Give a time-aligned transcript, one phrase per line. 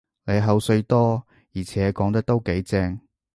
[0.25, 2.99] 你口水多，而且講得都幾正